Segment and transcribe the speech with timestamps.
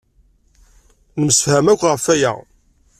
[1.19, 2.33] Nemsefham akk ɣef waya.